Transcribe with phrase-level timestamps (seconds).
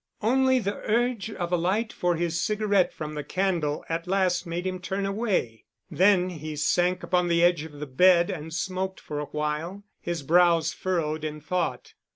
[0.23, 4.65] Only the urge of a light for his cigarette from the candle at last made
[4.65, 5.65] him turn away.
[5.91, 10.73] Then he sank upon the edge of the bed and smoked for awhile, his brows
[10.73, 11.93] furrowed in thought.